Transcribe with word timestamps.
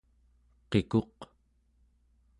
qikuq 0.71 1.17